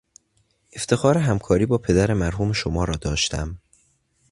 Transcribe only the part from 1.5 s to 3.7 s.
با پدر مرحوم شما را داشتم.